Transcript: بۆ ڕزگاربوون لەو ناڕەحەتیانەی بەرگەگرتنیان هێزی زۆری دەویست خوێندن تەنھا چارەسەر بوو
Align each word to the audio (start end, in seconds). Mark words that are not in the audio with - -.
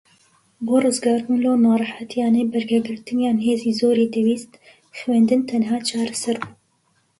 بۆ 0.65 0.75
ڕزگاربوون 0.85 1.37
لەو 1.45 1.55
ناڕەحەتیانەی 1.65 2.49
بەرگەگرتنیان 2.51 3.37
هێزی 3.45 3.77
زۆری 3.81 4.11
دەویست 4.13 4.51
خوێندن 4.97 5.41
تەنھا 5.49 5.77
چارەسەر 5.89 6.35
بوو 6.41 6.53